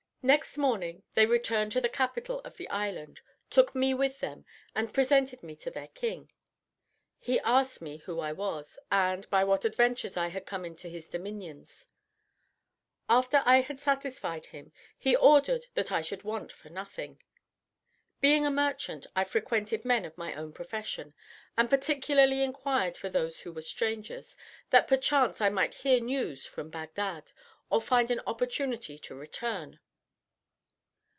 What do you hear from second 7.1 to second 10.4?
He asked me who I was, and by what adventure I